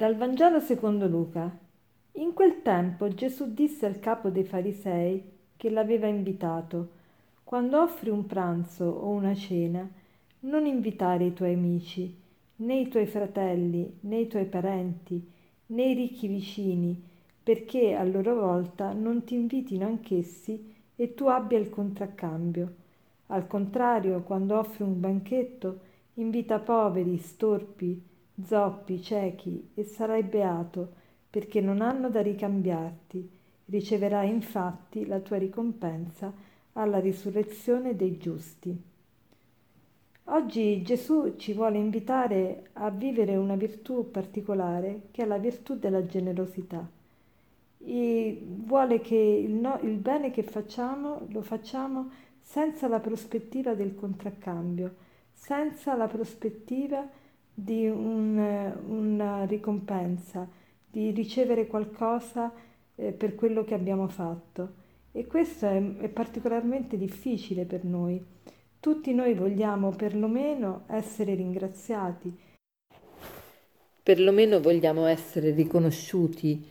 [0.00, 1.54] Dal Vangelo secondo Luca.
[2.12, 5.22] In quel tempo Gesù disse al capo dei farisei
[5.58, 6.88] che l'aveva invitato,
[7.44, 9.86] quando offri un pranzo o una cena,
[10.40, 12.16] non invitare i tuoi amici,
[12.56, 15.22] né i tuoi fratelli, né i tuoi parenti,
[15.66, 16.98] né i ricchi vicini,
[17.42, 22.74] perché a loro volta non ti invitino anch'essi e tu abbia il contraccambio.
[23.26, 25.80] Al contrario, quando offri un banchetto,
[26.14, 28.08] invita poveri, storpi,
[28.44, 30.92] zoppi, ciechi, e sarai beato,
[31.30, 33.30] perché non hanno da ricambiarti.
[33.66, 36.32] Riceverai infatti la tua ricompensa
[36.72, 38.88] alla risurrezione dei giusti.
[40.24, 46.06] Oggi Gesù ci vuole invitare a vivere una virtù particolare che è la virtù della
[46.06, 46.88] generosità.
[47.78, 53.94] E vuole che il, no, il bene che facciamo lo facciamo senza la prospettiva del
[53.94, 54.94] contraccambio,
[55.32, 57.08] senza la prospettiva
[57.52, 58.36] di un,
[58.86, 60.48] una ricompensa,
[60.88, 62.52] di ricevere qualcosa
[62.94, 64.74] eh, per quello che abbiamo fatto.
[65.12, 68.24] E questo è, è particolarmente difficile per noi.
[68.78, 72.34] Tutti noi vogliamo perlomeno essere ringraziati,
[74.02, 76.64] perlomeno vogliamo essere riconosciuti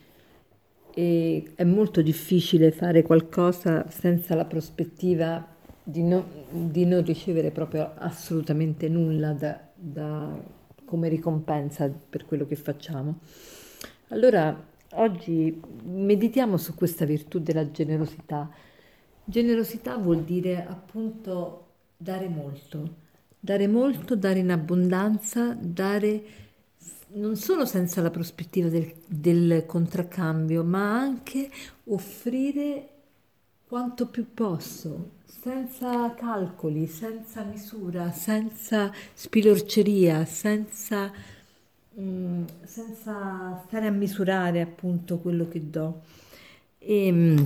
[0.94, 5.46] e è molto difficile fare qualcosa senza la prospettiva
[5.82, 10.58] di, no, di non ricevere proprio assolutamente nulla da, da
[10.90, 13.20] come ricompensa per quello che facciamo.
[14.08, 14.60] Allora,
[14.94, 18.50] oggi meditiamo su questa virtù della generosità.
[19.24, 22.96] Generosità vuol dire appunto dare molto,
[23.40, 26.24] dare molto, dare in abbondanza, dare
[27.12, 31.52] non solo senza la prospettiva del, del contraccambio, ma anche
[31.86, 32.99] offrire
[33.70, 41.12] quanto più posso, senza calcoli, senza misura, senza spilorceria, senza,
[42.00, 46.02] mm, senza stare a misurare appunto quello che do.
[46.80, 47.38] E, mm,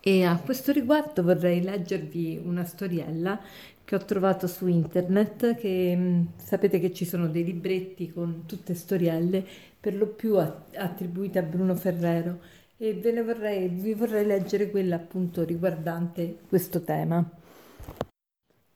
[0.00, 3.38] e a questo riguardo vorrei leggervi una storiella
[3.84, 8.74] che ho trovato su internet, che mm, sapete che ci sono dei libretti con tutte
[8.74, 9.44] storielle,
[9.78, 15.44] per lo più attribuite a Bruno Ferrero e ve vorrei, vi vorrei leggere quella appunto
[15.44, 17.24] riguardante questo tema.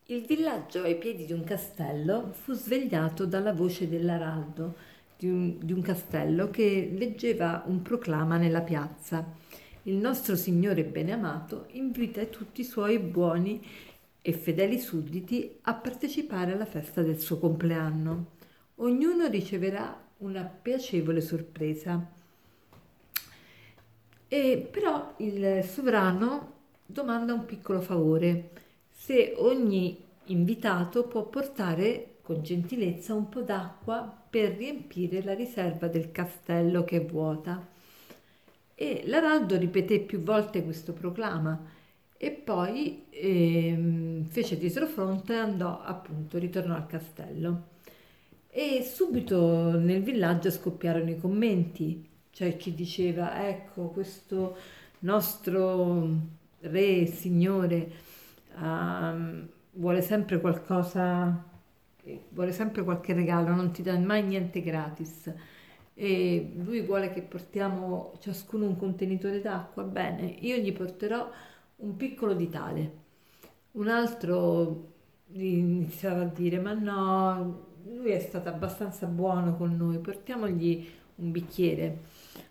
[0.06, 4.74] Il villaggio ai piedi di un castello fu svegliato dalla voce dell'araldo
[5.16, 9.24] di un, di un castello che leggeva un proclama nella piazza.
[9.84, 13.62] Il nostro Signore beneamato invita tutti i suoi buoni
[14.22, 18.38] e fedeli sudditi a partecipare alla festa del suo compleanno.
[18.76, 22.18] Ognuno riceverà una piacevole sorpresa.
[24.32, 26.52] E però il sovrano
[26.86, 28.50] domanda un piccolo favore,
[28.88, 36.12] se ogni invitato può portare con gentilezza un po' d'acqua per riempire la riserva del
[36.12, 37.66] castello che è vuota.
[38.76, 41.60] E l'araldo ripeté più volte questo proclama
[42.16, 47.62] e poi eh, fece fronte e andò appunto, ritornò al castello.
[48.48, 54.56] E subito nel villaggio scoppiarono i commenti c'è chi diceva, ecco, questo
[55.00, 56.08] nostro
[56.60, 57.92] re, signore,
[58.56, 61.44] uh, vuole sempre qualcosa,
[62.30, 65.32] vuole sempre qualche regalo, non ti dà mai niente gratis.
[65.94, 69.82] E lui vuole che portiamo ciascuno un contenitore d'acqua.
[69.82, 71.30] Bene, io gli porterò
[71.76, 72.92] un piccolo di tale.
[73.72, 74.88] Un altro
[75.32, 80.86] iniziava a dire, ma no, lui è stato abbastanza buono con noi, portiamogli
[81.20, 81.98] un bicchiere.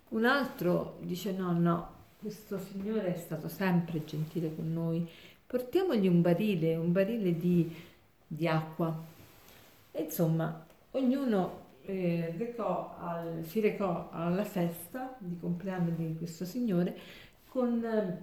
[0.09, 5.07] Un altro dice no, no, questo signore è stato sempre gentile con noi,
[5.45, 7.73] portiamogli un barile, un barile di,
[8.25, 8.97] di acqua.
[9.91, 16.97] E insomma, ognuno eh, recò al, si recò alla festa di compleanno di questo signore
[17.47, 18.17] con eh,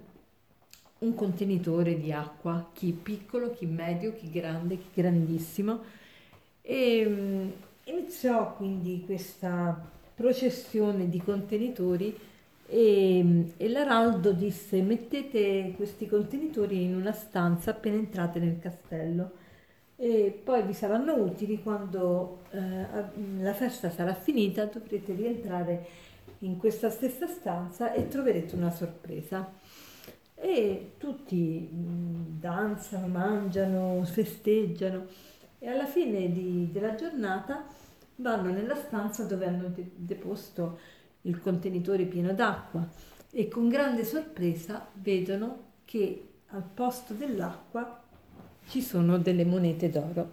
[0.99, 5.81] un contenitore di acqua, chi piccolo, chi medio, chi grande, chi grandissimo.
[6.61, 7.51] E um,
[7.85, 12.17] iniziò quindi questa processione di contenitori
[12.65, 19.31] e, e l'Araldo disse mettete questi contenitori in una stanza appena entrate nel castello
[19.95, 22.85] e poi vi saranno utili quando eh,
[23.39, 25.85] la festa sarà finita dovrete rientrare
[26.39, 29.51] in questa stessa stanza e troverete una sorpresa.
[30.35, 35.05] E tutti mm, danzano, mangiano, festeggiano
[35.59, 37.65] e alla fine di, della giornata
[38.17, 40.79] vanno nella stanza dove hanno de- deposto
[41.21, 42.87] il contenitore pieno d'acqua
[43.31, 48.01] e con grande sorpresa vedono che al posto dell'acqua
[48.67, 50.31] ci sono delle monete d'oro.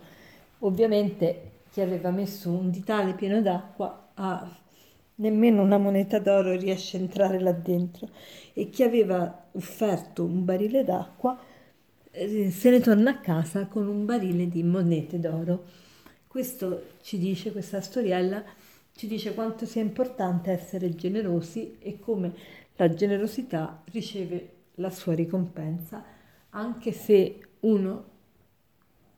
[0.61, 4.49] Ovviamente chi aveva messo un ditale pieno d'acqua ha
[5.17, 8.09] nemmeno una moneta d'oro riesce a entrare là dentro
[8.53, 11.39] e chi aveva offerto un barile d'acqua
[12.11, 15.65] eh, se ne torna a casa con un barile di monete d'oro.
[16.35, 18.43] Questo ci dice, questa storiella
[18.97, 22.33] ci dice quanto sia importante essere generosi e come
[22.75, 26.03] la generosità riceve la sua ricompensa,
[26.51, 28.05] anche se uno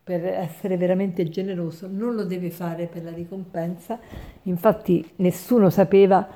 [0.04, 3.98] per essere veramente generoso non lo deve fare per la ricompensa,
[4.42, 6.28] infatti nessuno sapeva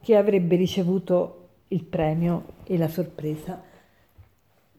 [0.00, 3.60] che avrebbe ricevuto il premio e la sorpresa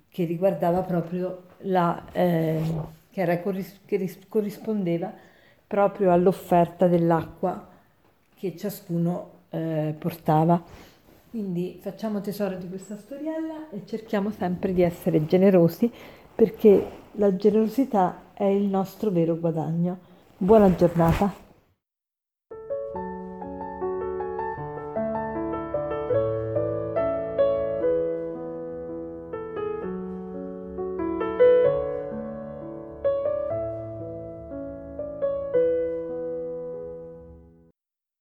[0.07, 2.61] che riguardava proprio la, eh,
[3.15, 5.09] che, era, che corrispondeva
[5.65, 7.65] proprio all'offerta dell'acqua
[8.37, 10.61] che ciascuno eh, portava.
[11.29, 15.89] Quindi facciamo tesoro di questa storiella e cerchiamo sempre di essere generosi
[16.35, 19.97] perché la generosità è il nostro vero guadagno.
[20.35, 21.44] Buona giornata.